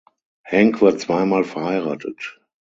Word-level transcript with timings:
Hank 0.43 0.81
war 0.81 0.97
zweimal 0.97 1.43
verheiratet. 1.43 2.39